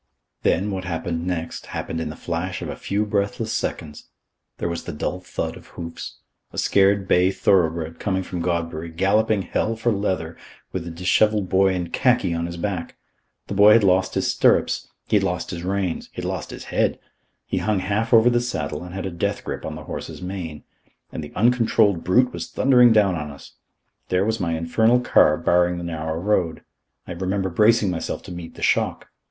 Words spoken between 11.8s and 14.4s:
khaki on his back. The boy had lost his